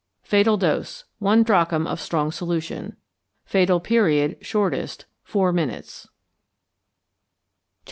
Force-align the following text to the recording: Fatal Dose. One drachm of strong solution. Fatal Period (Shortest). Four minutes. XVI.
Fatal 0.23 0.57
Dose. 0.57 1.03
One 1.19 1.43
drachm 1.43 1.85
of 1.85 2.01
strong 2.01 2.31
solution. 2.31 2.95
Fatal 3.45 3.79
Period 3.79 4.37
(Shortest). 4.43 5.05
Four 5.21 5.53
minutes. 5.53 6.07
XVI. 6.07 6.09